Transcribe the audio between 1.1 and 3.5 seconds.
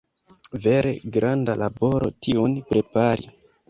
granda laboro tiun prepari.